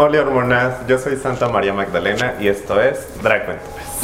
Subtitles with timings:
[0.00, 3.98] Hola hormonas, yo soy Santa María Magdalena y esto es Drag Venturas.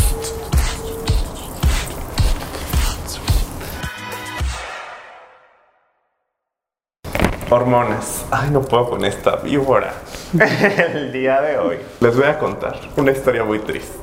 [7.49, 8.27] Hormonas.
[8.33, 9.93] Ay, no puedo con esta víbora.
[10.93, 13.97] El día de hoy les voy a contar una historia muy triste.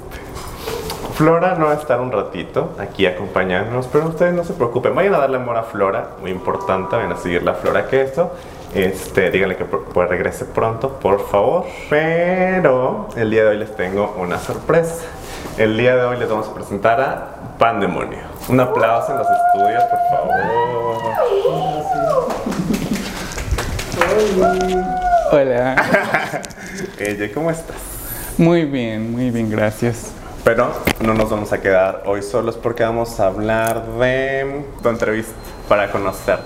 [1.15, 5.15] Flora no va a estar un ratito aquí acompañándonos, pero ustedes no se preocupen, vayan
[5.15, 8.31] a darle amor a Flora, muy importante, vayan a seguir la Flora que esto.
[8.73, 11.65] Este, díganle que pues regrese pronto, por favor.
[11.89, 15.03] Pero el día de hoy les tengo una sorpresa.
[15.57, 18.19] El día de hoy les vamos a presentar a Pandemonio.
[18.47, 20.31] Un aplauso en los estudios, por favor.
[25.31, 25.75] Hola.
[26.99, 27.75] Ella, ¿cómo estás?
[28.37, 30.13] Muy bien, muy bien, gracias.
[30.45, 35.33] Pero no nos vamos a quedar hoy solos porque vamos a hablar de tu entrevista
[35.67, 36.39] para conocer.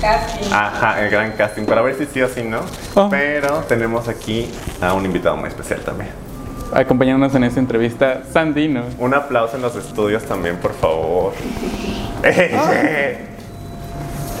[0.00, 0.52] Casting.
[0.52, 2.60] Ajá, el gran casting, para ver si sí o si no.
[2.94, 3.08] Oh.
[3.10, 4.50] Pero tenemos aquí
[4.80, 6.10] a un invitado muy especial también.
[6.72, 8.84] Acompañándonos en esta entrevista, Sandino.
[8.98, 11.32] Un aplauso en los estudios también, por favor.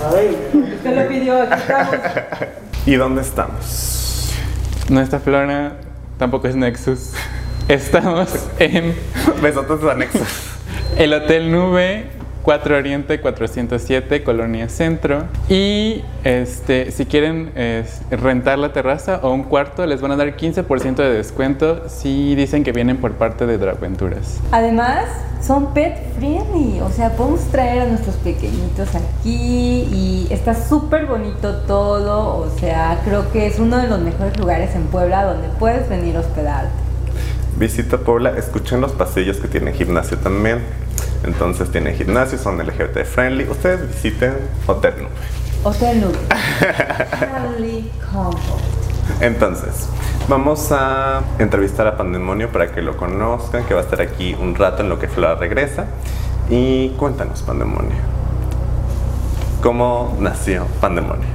[0.00, 1.96] Usted lo pidió, aquí estamos.
[2.86, 4.32] ¿Y dónde estamos?
[4.88, 5.72] Nuestra Flora
[6.18, 7.12] tampoco es Nexus.
[7.68, 8.94] Estamos en.
[9.42, 10.28] Besotes anexos.
[10.96, 15.24] El Hotel Nube 4 Oriente 407, Colonia Centro.
[15.48, 17.52] Y este, si quieren
[18.10, 22.64] rentar la terraza o un cuarto, les van a dar 15% de descuento si dicen
[22.64, 24.40] que vienen por parte de Dragventuras.
[24.52, 25.06] Además,
[25.40, 31.56] son pet friendly, o sea, podemos traer a nuestros pequeñitos aquí y está súper bonito
[31.66, 35.88] todo, o sea, creo que es uno de los mejores lugares en Puebla donde puedes
[35.88, 36.90] venir a hospedarte
[37.60, 40.60] visita Puebla, escuchen los pasillos que tiene gimnasio también.
[41.24, 43.48] Entonces tiene gimnasio, son LGBT friendly.
[43.48, 44.34] Ustedes visiten
[44.66, 45.10] Hotel Nube.
[45.64, 46.18] Hotel Nube.
[49.20, 49.88] Entonces,
[50.28, 54.54] vamos a entrevistar a Pandemonio para que lo conozcan, que va a estar aquí un
[54.54, 55.86] rato en lo que Flora regresa.
[56.48, 57.96] Y cuéntanos, Pandemonio,
[59.62, 61.28] ¿cómo nació Pandemonio?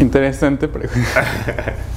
[0.00, 1.24] Interesante pregunta.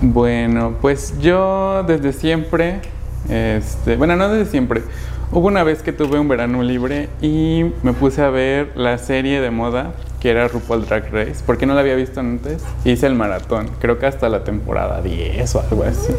[0.00, 2.80] Bueno, pues yo desde siempre,
[3.28, 4.84] este, bueno, no desde siempre,
[5.32, 9.40] hubo una vez que tuve un verano libre y me puse a ver la serie
[9.40, 12.64] de moda que era RuPaul Drag Race, porque no la había visto antes.
[12.84, 16.12] Hice el maratón, creo que hasta la temporada 10 o algo así.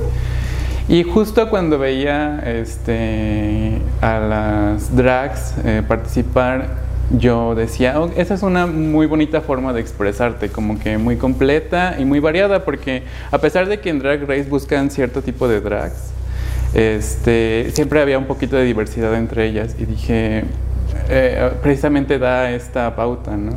[0.88, 8.44] Y justo cuando veía este, a las drags eh, participar yo decía, oh, esa es
[8.44, 13.40] una muy bonita forma de expresarte, como que muy completa y muy variada, porque a
[13.40, 16.12] pesar de que en Drag Race buscan cierto tipo de drags,
[16.74, 20.44] este, siempre había un poquito de diversidad entre ellas y dije,
[21.09, 23.53] eh, precisamente da esta pauta, ¿no?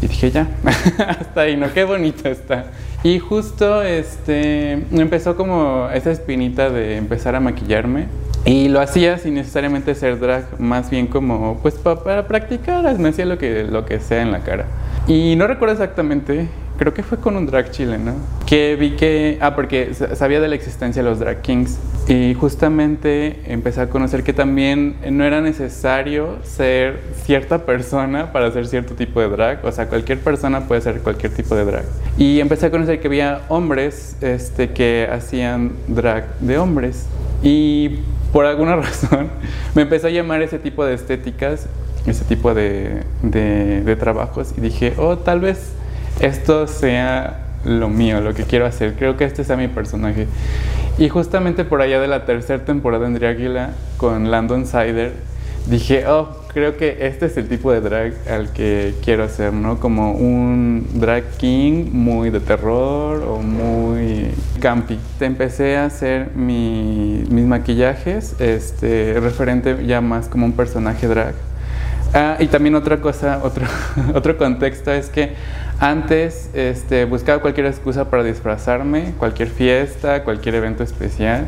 [0.00, 0.48] Y dije, ya,
[1.08, 1.72] hasta ahí, ¿no?
[1.72, 2.66] Qué bonito está.
[3.02, 8.06] Y justo este, empezó como esa espinita de empezar a maquillarme
[8.44, 13.26] y lo hacía sin necesariamente ser drag, más bien como pues para practicar, me hacía
[13.26, 14.66] lo que, lo que sea en la cara.
[15.08, 16.48] Y no recuerdo exactamente,
[16.78, 18.14] creo que fue con un drag chileno,
[18.46, 23.40] que vi que, ah, porque sabía de la existencia de los drag kings y justamente
[23.46, 29.20] empecé a conocer que también no era necesario ser cierta persona para hacer cierto tipo
[29.20, 31.84] de drag, o sea, cualquier persona puede ser cualquier tipo de drag.
[32.16, 37.06] Y empecé a conocer que había hombres este, que hacían drag de hombres.
[37.42, 38.00] Y
[38.32, 39.28] por alguna razón
[39.74, 41.66] me empezó a llamar ese tipo de estéticas,
[42.06, 45.72] ese tipo de, de, trabajos y dije, oh, tal vez
[46.20, 48.94] esto sea lo mío, lo que quiero hacer.
[48.94, 50.28] Creo que este sea mi personaje.
[50.98, 55.12] Y justamente por allá de la tercera temporada en Águila con Landon Sider,
[55.66, 59.78] dije, oh, creo que este es el tipo de drag al que quiero hacer, ¿no?
[59.78, 64.98] Como un drag king muy de terror o muy campi.
[65.20, 71.34] Empecé a hacer mis maquillajes, este, referente ya más como un personaje drag.
[72.14, 73.66] Ah, y también otra cosa, otro,
[74.14, 75.34] otro contexto es que
[75.78, 81.46] antes este, buscaba cualquier excusa para disfrazarme, cualquier fiesta, cualquier evento especial.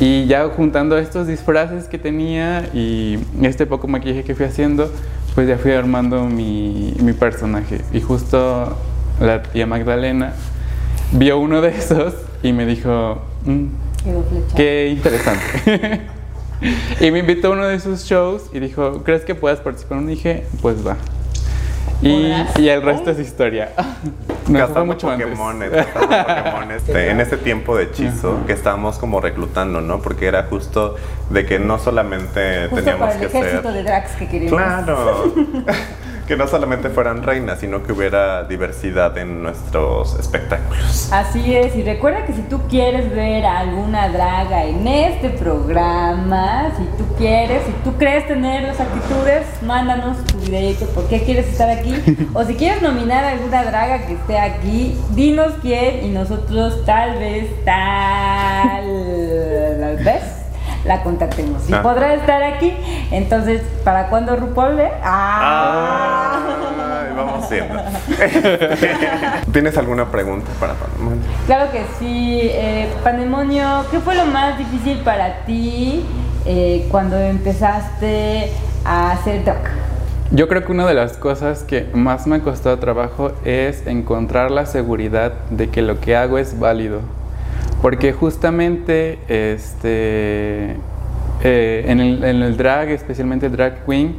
[0.00, 4.92] Y ya juntando estos disfraces que tenía y este poco maquillaje que fui haciendo,
[5.34, 7.80] pues ya fui armando mi, mi personaje.
[7.92, 8.76] Y justo
[9.20, 10.34] la tía Magdalena
[11.12, 12.14] vio uno de esos
[12.44, 13.64] y me dijo, mm,
[14.54, 16.02] qué interesante.
[17.00, 20.00] y me invitó a uno de sus shows y dijo, ¿crees que puedas participar?
[20.02, 20.96] Y dije, pues va.
[22.00, 23.72] Y, y, el resto es historia.
[24.48, 25.62] No, fue mucho Pokémon,
[26.72, 30.00] este, en ese tiempo de hechizo que estábamos como reclutando, ¿no?
[30.00, 30.96] Porque era justo
[31.28, 33.62] de que no solamente teníamos que ser...
[33.62, 34.58] de drags que queríamos.
[34.58, 35.34] Claro.
[36.28, 41.10] que no solamente fueran reinas, sino que hubiera diversidad en nuestros espectáculos.
[41.10, 46.70] Así es, y recuerda que si tú quieres ver a alguna draga en este programa,
[46.76, 51.48] si tú quieres, si tú crees tener las actitudes, mándanos tu videito, ¿por qué quieres
[51.48, 51.94] estar aquí?
[52.34, 57.18] O si quieres nominar a alguna draga que esté aquí, dinos quién y nosotros tal
[57.18, 58.84] vez, tal
[60.04, 60.37] vez
[60.88, 61.68] la contactemos.
[61.70, 61.82] Y Ah.
[61.82, 62.74] podrá estar aquí.
[63.12, 64.80] Entonces, ¿para cuándo RuPaul?
[64.80, 64.90] eh?
[65.04, 66.40] ¡Ah!
[67.06, 67.74] Ay, vamos siendo.
[69.52, 71.12] ¿Tienes alguna pregunta para Panamá?
[71.46, 72.40] Claro que sí.
[72.42, 76.04] Eh, Pandemonio, ¿qué fue lo más difícil para ti
[76.46, 78.50] eh, cuando empezaste
[78.84, 79.58] a hacer drag?
[80.30, 84.50] Yo creo que una de las cosas que más me ha costado trabajo es encontrar
[84.50, 87.00] la seguridad de que lo que hago es válido.
[87.82, 90.76] Porque justamente este,
[91.44, 94.16] eh, en, el, en el drag, especialmente drag queen,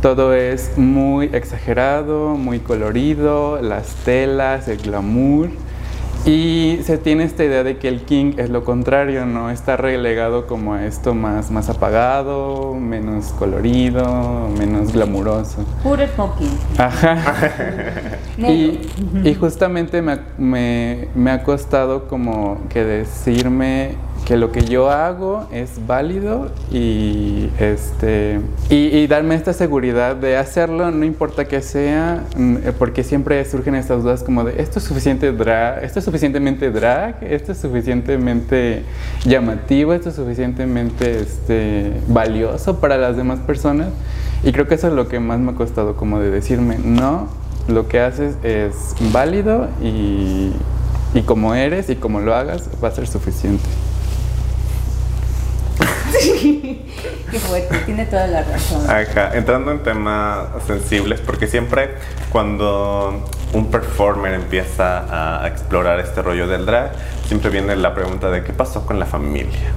[0.00, 5.50] todo es muy exagerado, muy colorido, las telas, el glamour.
[6.26, 9.50] Y se tiene esta idea de que el king es lo contrario, ¿no?
[9.50, 15.64] Está relegado como a esto más, más apagado, menos colorido, menos glamuroso.
[15.82, 16.58] Puro smoking.
[16.78, 17.16] Ajá.
[18.38, 18.80] Y,
[19.22, 23.96] y justamente me, me- me ha costado como que decirme
[24.30, 28.38] que lo que yo hago es válido y este
[28.68, 33.44] y, y darme esta seguridad de hacerlo no importa que sea mm, eh, porque siempre
[33.44, 37.58] surgen estas dudas como de esto es suficiente drag esto es suficientemente drag esto es
[37.58, 38.84] suficientemente
[39.24, 43.88] llamativo esto es suficientemente este valioso para las demás personas
[44.44, 47.26] y creo que eso es lo que más me ha costado como de decirme no
[47.66, 50.52] lo que haces es válido y,
[51.14, 53.64] y como eres y como lo hagas va a ser suficiente.
[57.32, 58.88] Qué fuerte, tiene toda la razón.
[58.88, 61.90] Ajá, entrando en temas sensibles, porque siempre
[62.32, 66.92] cuando un performer empieza a explorar este rollo del drag,
[67.26, 69.72] siempre viene la pregunta de qué pasó con la familia.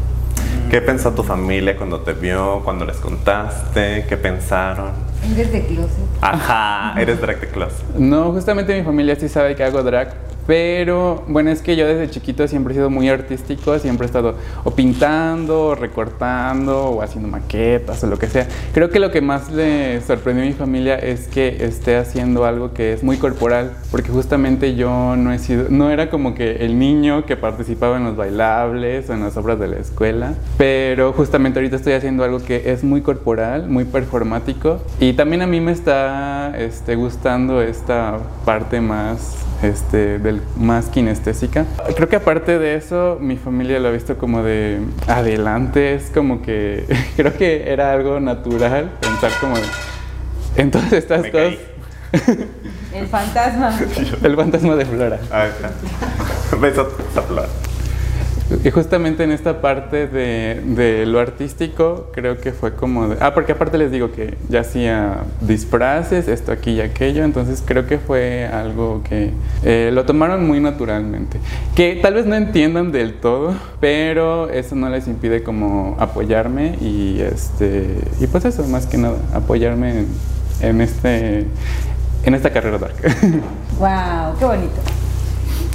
[0.69, 4.05] ¿Qué pensó tu familia cuando te vio, cuando les contaste?
[4.09, 4.91] ¿Qué pensaron?
[5.31, 6.05] Eres de closet.
[6.21, 7.85] Ajá, eres drag de closet.
[7.95, 12.09] No, justamente mi familia sí sabe que hago drag, pero bueno, es que yo desde
[12.09, 17.29] chiquito siempre he sido muy artístico, siempre he estado o pintando, o recortando, o haciendo
[17.29, 18.47] maquetas o lo que sea.
[18.73, 22.73] Creo que lo que más le sorprendió a mi familia es que esté haciendo algo
[22.73, 26.77] que es muy corporal, porque justamente yo no he sido, no era como que el
[26.77, 31.59] niño que participaba en los bailables o en las obras de la escuela, pero justamente
[31.59, 35.71] ahorita estoy haciendo algo que es muy corporal, muy performático, y también a mí me
[35.71, 41.65] está este, gustando esta parte más este, del, más kinestésica.
[41.95, 46.41] Creo que aparte de eso, mi familia lo ha visto como de adelante, es como
[46.41, 49.63] que creo que era algo natural pensar como de,
[50.57, 51.47] en todas estas Me cosas.
[51.47, 51.59] caí.
[52.93, 53.79] El fantasma.
[54.23, 55.19] El fantasma de Flora.
[55.31, 55.71] Ajá.
[56.61, 57.72] Beso a Flor.
[58.63, 63.17] Y justamente en esta parte de, de lo artístico, creo que fue como de...
[63.19, 67.87] Ah, porque aparte les digo que ya hacía disfraces, esto aquí y aquello, entonces creo
[67.87, 69.31] que fue algo que
[69.65, 71.39] eh, lo tomaron muy naturalmente.
[71.75, 77.19] Que tal vez no entiendan del todo, pero eso no les impide como apoyarme y
[77.19, 77.97] este...
[78.21, 80.07] Y pues eso, más que nada, apoyarme en,
[80.61, 81.47] en este...
[82.23, 82.95] En esta carrera dark.
[83.77, 84.79] wow, qué bonito.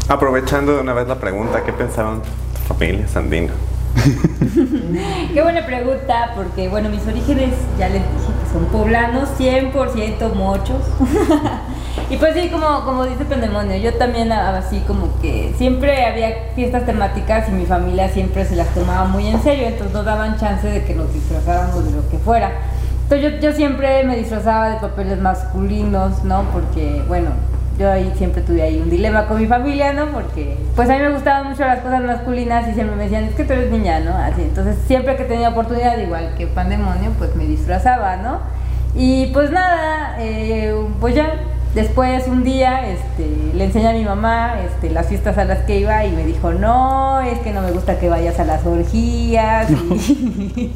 [0.09, 2.23] Aprovechando de una vez la pregunta, ¿qué pensaron
[2.69, 3.53] familia, Sandino?
[5.35, 10.83] Qué buena pregunta, porque bueno, mis orígenes ya les dije que son poblanos, 100% mochos.
[12.11, 16.85] y pues sí, como, como dice Pendemonio, yo también así como que siempre había fiestas
[16.85, 20.69] temáticas y mi familia siempre se las tomaba muy en serio, entonces nos daban chance
[20.69, 22.53] de que nos disfrazáramos de lo que fuera.
[23.05, 26.43] Entonces yo, yo siempre me disfrazaba de papeles masculinos, ¿no?
[26.53, 27.31] Porque, bueno,
[27.79, 30.07] yo ahí siempre tuve ahí un dilema con mi familia, ¿no?
[30.07, 33.35] Porque pues a mí me gustaban mucho las cosas masculinas y siempre me decían, es
[33.35, 34.17] que tú eres niña, ¿no?
[34.17, 38.41] Así, entonces siempre que tenía oportunidad, igual que Pandemonio, pues me disfrazaba, ¿no?
[38.97, 41.35] Y pues nada, eh, pues ya,
[41.75, 45.79] después un día este, le enseñé a mi mamá este, las fiestas a las que
[45.79, 49.71] iba y me dijo, no, es que no me gusta que vayas a las orgías.
[50.51, 50.73] y-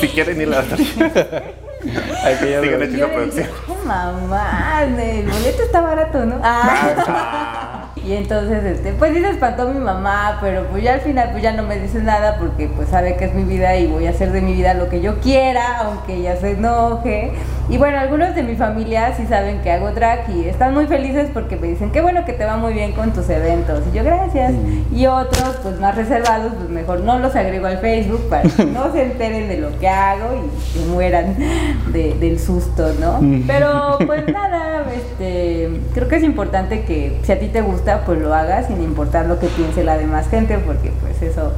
[0.00, 1.42] Si quieren ir a la Aquella
[1.84, 2.90] Sigan vez.
[2.90, 3.46] Y hecho producción.
[3.68, 6.36] "Ay, mamá, el boleto está barato, ¿no?
[6.42, 7.80] Ah.
[8.04, 11.42] Y entonces, este, pues sí se espantó mi mamá, pero pues ya al final pues
[11.42, 14.10] ya no me dice nada porque pues sabe que es mi vida y voy a
[14.10, 17.32] hacer de mi vida lo que yo quiera, aunque ella se enoje.
[17.68, 21.30] Y bueno, algunos de mi familia sí saben que hago drag y están muy felices
[21.32, 23.80] porque me dicen, qué bueno que te va muy bien con tus eventos.
[23.90, 24.52] Y yo, gracias.
[24.94, 28.92] Y otros, pues más reservados, pues mejor no los agrego al Facebook para que no
[28.92, 31.36] se enteren de lo que hago y se mueran
[31.92, 33.20] de- del susto, ¿no?
[33.46, 38.20] Pero pues nada, este, creo que es importante que si a ti te gusta, pues
[38.20, 41.52] lo hagas sin importar lo que piense la demás gente, porque pues eso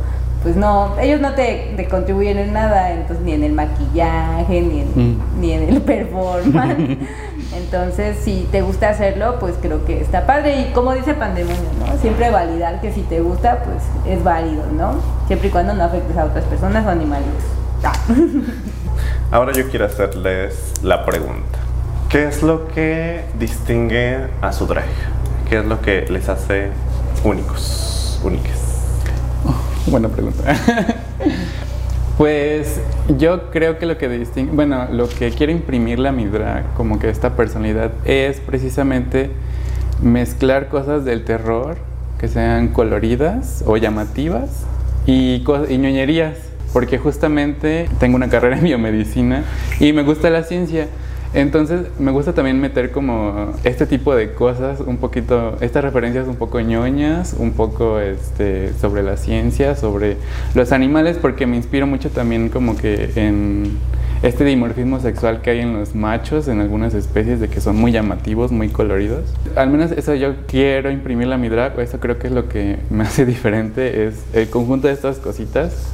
[0.46, 4.82] pues no, ellos no te, te contribuyen en nada, entonces ni en el maquillaje, ni
[4.82, 5.40] en, Mm.
[5.40, 6.98] ni en el performance.
[7.56, 10.60] Entonces, si te gusta hacerlo, pues creo que está padre.
[10.60, 11.98] Y como dice Pandemonio, ¿no?
[12.00, 15.00] Siempre validar que si te gusta, pues es válido, ¿no?
[15.26, 17.42] Siempre y cuando no afectes a otras personas o animalitos.
[17.82, 17.92] Ah.
[19.32, 21.58] Ahora yo quiero hacerles la pregunta.
[22.08, 24.84] ¿Qué es lo que distingue a su drag?
[25.48, 26.68] ¿Qué es lo que les hace
[27.24, 28.55] únicos, únicas?
[29.86, 30.42] Buena pregunta.
[32.18, 32.80] pues
[33.18, 36.98] yo creo que lo que distingue, bueno, lo que quiero imprimirle a mi drag, como
[36.98, 39.30] que esta personalidad, es precisamente
[40.02, 41.76] mezclar cosas del terror
[42.18, 44.64] que sean coloridas o llamativas
[45.06, 46.36] y, y ñoñerías,
[46.72, 49.44] porque justamente tengo una carrera en biomedicina
[49.78, 50.88] y me gusta la ciencia.
[51.34, 56.36] Entonces me gusta también meter como este tipo de cosas, un poquito, estas referencias un
[56.36, 60.16] poco ñoñas, un poco este, sobre la ciencia, sobre
[60.54, 63.78] los animales, porque me inspiro mucho también como que en
[64.22, 67.92] este dimorfismo sexual que hay en los machos, en algunas especies, de que son muy
[67.92, 69.24] llamativos, muy coloridos.
[69.56, 72.78] Al menos eso yo quiero imprimirle a mi drag, eso creo que es lo que
[72.90, 75.92] me hace diferente, es el conjunto de estas cositas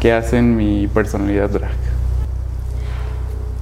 [0.00, 1.83] que hacen mi personalidad drag.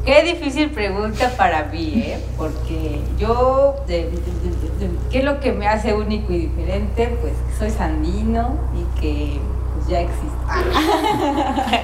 [0.04, 2.18] Qué difícil pregunta para mí, ¿eh?
[2.36, 7.06] Porque yo, de- de- de- de- ¿qué es lo que me hace único y diferente?
[7.20, 9.38] Pues que soy sandino y que
[9.76, 10.28] pues, ya existe.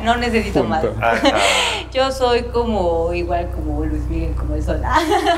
[0.04, 0.84] no necesito más.
[0.84, 0.98] Punto.
[1.04, 1.20] Ajá.
[1.92, 4.82] Yo soy como, igual como Luis Miguel, como el sol.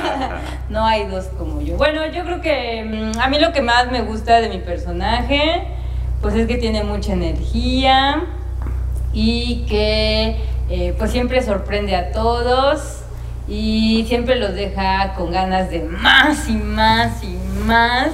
[0.71, 1.77] no hay dos como yo.
[1.77, 5.65] Bueno, yo creo que mm, a mí lo que más me gusta de mi personaje,
[6.21, 8.25] pues es que tiene mucha energía
[9.13, 10.37] y que
[10.71, 13.01] eh, pues siempre sorprende a todos
[13.49, 17.37] y siempre los deja con ganas de más y más y
[17.67, 18.09] más.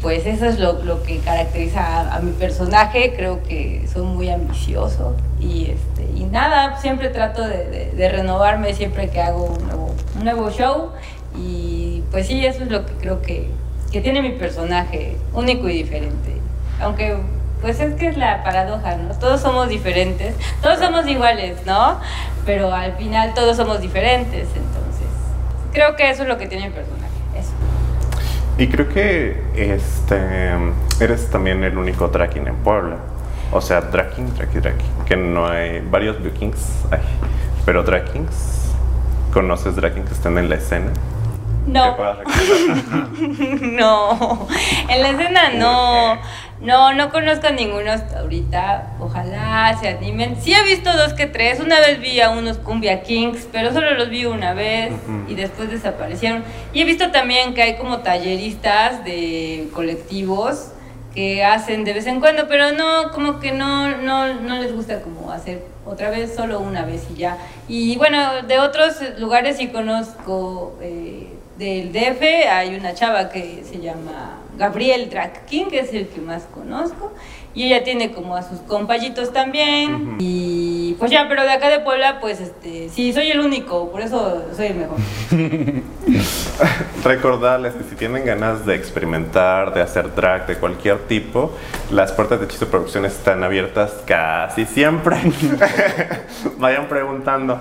[0.00, 5.14] Pues eso es lo, lo que caracteriza a, mi personaje, creo que soy muy ambicioso
[5.40, 9.94] y, este, y nada, siempre trato de, de- de renovarme siempre que hago un nuevo,
[10.16, 10.90] un nuevo show
[11.36, 13.48] y pues sí, eso es lo que creo que,
[13.92, 16.36] que tiene mi personaje, único y diferente.
[16.80, 17.16] Aunque
[17.64, 19.14] pues es que es la paradoja, ¿no?
[19.14, 21.98] Todos somos diferentes, todos somos iguales, ¿no?
[22.44, 25.08] Pero al final todos somos diferentes, entonces
[25.72, 27.52] creo que eso es lo que tiene mi personaje, eso.
[28.58, 30.20] Y creo que este
[31.00, 32.96] eres también el único drag king en Puebla.
[33.50, 35.04] O sea, drag king, drag king, drag king.
[35.06, 37.00] Que no hay varios blue kings, hay,
[37.64, 38.74] pero drag kings.
[39.32, 40.92] ¿Conoces drag kings que están en la escena?
[41.66, 41.96] No,
[43.60, 44.48] no,
[44.88, 46.18] en la escena no,
[46.60, 50.36] no, no conozco a ninguno hasta ahorita, ojalá se animen.
[50.40, 53.92] Sí he visto dos que tres, una vez vi a unos Cumbia Kings, pero solo
[53.94, 54.92] los vi una vez
[55.28, 56.44] y después desaparecieron.
[56.72, 60.72] Y he visto también que hay como talleristas de colectivos
[61.14, 65.00] que hacen de vez en cuando, pero no, como que no, no, no les gusta
[65.00, 67.38] como hacer otra vez, solo una vez y ya.
[67.68, 73.80] Y bueno, de otros lugares sí conozco, eh, del DF hay una chava que se
[73.80, 77.12] llama Gabriel Drag King, que es el que más conozco,
[77.54, 81.80] y ella tiene como a sus compañitos también, y pues ya, pero de acá de
[81.80, 84.98] Puebla, pues este, sí, soy el único, por eso soy el mejor.
[87.04, 91.52] Recordarles que si tienen ganas de experimentar, de hacer drag de cualquier tipo,
[91.90, 95.16] las puertas de Hechizo Producciones están abiertas casi siempre.
[96.58, 97.60] Vayan preguntando.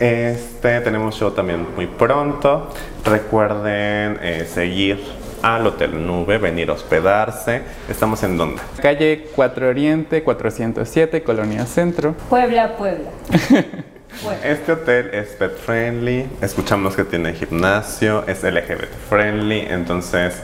[0.00, 2.70] Este, tenemos show también muy pronto.
[3.04, 4.98] Recuerden eh, seguir
[5.42, 7.60] al Hotel Nube, venir a hospedarse.
[7.86, 8.62] ¿Estamos en dónde?
[8.80, 12.14] Calle 4 Oriente, 407, Colonia Centro.
[12.28, 13.10] Puebla, Puebla.
[14.24, 14.40] Bueno.
[14.42, 20.34] Este hotel es pet friendly, escuchamos que tiene gimnasio, es LGBT friendly, entonces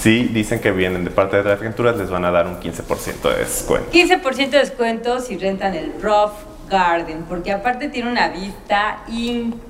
[0.00, 3.38] si dicen que vienen de parte de Aventuras les van a dar un 15% de
[3.38, 3.92] descuento.
[3.92, 6.32] 15% de descuento si rentan el Prof
[6.68, 9.04] Garden, porque aparte tiene una vista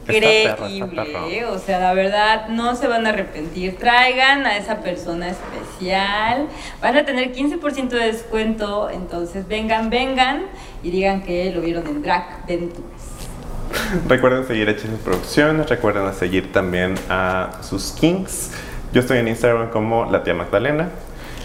[0.06, 1.52] perro, está increíble, perro.
[1.52, 6.48] o sea, la verdad no se van a arrepentir, traigan a esa persona especial,
[6.80, 10.42] van a tener 15% de descuento, entonces vengan, vengan
[10.82, 13.14] y digan que lo vieron en Drag Ventures.
[14.08, 18.50] Recuerden seguir Hechizos Producciones, recuerden seguir también a sus kings.
[18.92, 20.90] Yo estoy en Instagram como la tía Magdalena.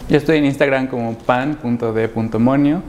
[0.09, 2.83] Yo estoy en Instagram como pan.d.monio.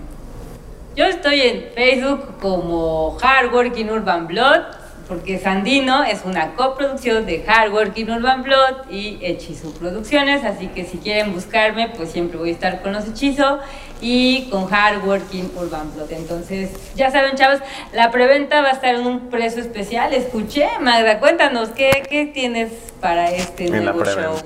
[1.00, 4.64] Yo estoy en Facebook como Hardworking Urban Blood,
[5.09, 10.99] porque Sandino es una coproducción de Hardworking Urban Blood y Hechizo Producciones, así que si
[10.99, 13.61] quieren buscarme, pues siempre voy a estar con los Hechizo
[14.02, 16.12] y con Hardworking Urban Blood.
[16.12, 17.61] Entonces, ya saben, chavos,
[17.95, 20.12] la preventa va a estar en un precio especial.
[20.12, 24.37] Escuché, Magda, cuéntanos, ¿qué, qué tienes para este En la show?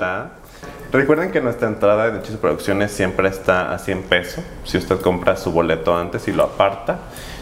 [0.94, 4.44] Recuerden que nuestra entrada de Hechizo Producciones siempre está a 100 pesos.
[4.62, 6.98] Si usted compra su boleto antes y lo aparta.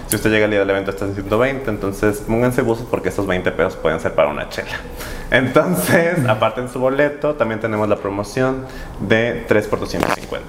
[0.06, 3.26] Si usted llega al día del evento está en 120, entonces pónganse buzos porque estos
[3.26, 4.80] 20 pesos pueden ser para una chela.
[5.30, 7.34] Entonces, aparten su boleto.
[7.34, 8.64] También tenemos la promoción
[9.00, 10.48] de 3 por 250.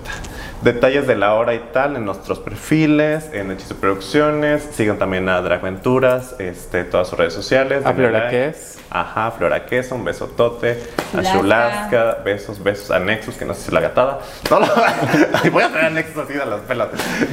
[0.63, 4.70] Detalles de la hora y tal en nuestros perfiles, en Hechizo Producciones.
[4.72, 7.86] Sigan también a Dragventuras, este, todas sus redes sociales.
[7.86, 8.51] A denle Flora like.
[8.51, 8.79] Ques.
[8.89, 10.82] Ajá, Flora Queso, un besotote.
[11.17, 11.22] A.
[11.22, 14.20] Chulaska, besos, besos a Nexus, que no sé si es la gatada.
[14.50, 14.67] No, no.
[15.43, 16.88] Ay, voy a traer a Nexus así de las pelas.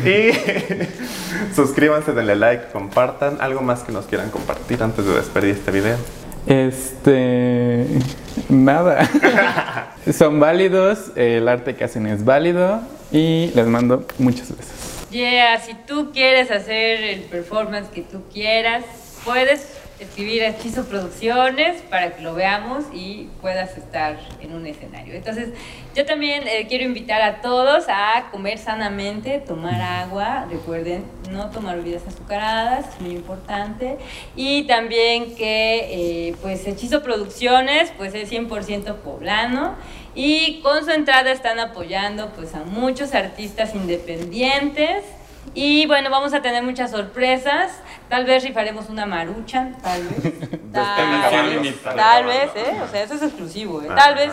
[0.04, 3.36] Y suscríbanse, denle like, compartan.
[3.40, 5.98] ¿Algo más que nos quieran compartir antes de despedir este video?
[6.48, 7.86] Este.
[8.48, 9.08] Nada.
[10.12, 12.80] Son válidos, el arte que hacen es válido
[13.12, 15.08] y les mando muchos besos.
[15.10, 18.84] Yeah, si tú quieres hacer el performance que tú quieras,
[19.24, 25.14] puedes escribir a Hechizo Producciones para que lo veamos y puedas estar en un escenario.
[25.14, 25.50] Entonces,
[25.94, 31.76] yo también eh, quiero invitar a todos a comer sanamente, tomar agua, recuerden no tomar
[31.76, 33.98] bebidas azucaradas, es muy importante,
[34.34, 39.74] y también que eh, pues Hechizo Producciones pues es 100% poblano
[40.14, 45.04] y con su entrada están apoyando pues a muchos artistas independientes
[45.54, 47.72] y bueno, vamos a tener muchas sorpresas.
[48.08, 50.34] Tal vez rifaremos una maruchan, tal vez.
[50.72, 51.96] Tal, limitada.
[51.96, 52.80] tal vez, ¿eh?
[52.80, 53.88] O sea, eso es exclusivo, ¿eh?
[53.88, 54.30] Tal vez.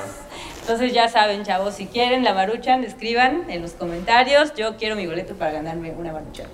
[0.68, 4.54] Entonces ya saben, chavos, si quieren la maruchan, escriban en los comentarios.
[4.54, 6.48] Yo quiero mi boleto para ganarme una maruchan.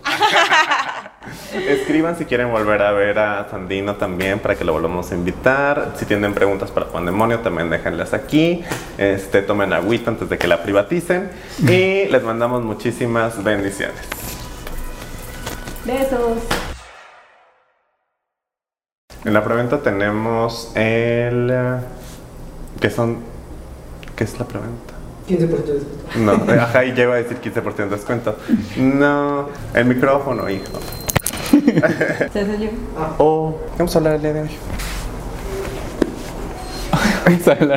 [1.68, 5.94] Escriban si quieren volver a ver a Sandino también para que lo volvamos a invitar.
[5.96, 8.64] Si tienen preguntas para Juan Demonio, también déjenlas aquí.
[9.00, 11.32] Este, tomen agüita antes de que la privaticen.
[11.64, 13.98] Y les mandamos muchísimas bendiciones.
[15.86, 16.38] Besos.
[19.26, 21.50] En la preventa tenemos el.
[21.52, 21.80] eh,
[22.80, 23.33] ¿Qué son?
[24.16, 24.94] ¿Qué es la preventa?
[25.28, 26.46] 15% de descuento.
[26.46, 28.36] No, ajá, y lleva a decir 15% de descuento.
[28.78, 30.80] No, el micrófono, hijo.
[31.52, 32.70] ¿Se hace yo?
[33.18, 34.50] Oh, vamos a hablar el día de hoy.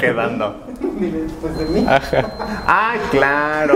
[0.00, 0.56] Quedando.
[0.98, 1.86] Dile después de mí.
[1.88, 2.64] Ajá.
[2.66, 3.74] ¡Ay, claro!